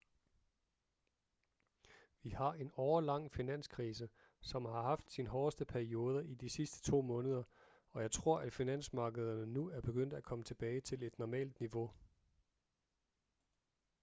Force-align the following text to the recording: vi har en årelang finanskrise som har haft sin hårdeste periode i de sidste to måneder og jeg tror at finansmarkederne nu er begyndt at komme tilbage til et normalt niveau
vi 2.21 2.29
har 2.29 2.53
en 2.53 2.71
årelang 2.77 3.31
finanskrise 3.31 4.09
som 4.41 4.65
har 4.65 4.81
haft 4.81 5.11
sin 5.11 5.27
hårdeste 5.27 5.65
periode 5.65 6.27
i 6.27 6.33
de 6.35 6.49
sidste 6.49 6.91
to 6.91 7.01
måneder 7.01 7.43
og 7.91 8.01
jeg 8.01 8.11
tror 8.11 8.39
at 8.39 8.53
finansmarkederne 8.53 9.45
nu 9.45 9.69
er 9.69 9.81
begyndt 9.81 10.13
at 10.13 10.23
komme 10.23 10.43
tilbage 10.43 10.81
til 10.81 11.03
et 11.03 11.19
normalt 11.19 11.59
niveau 11.59 11.91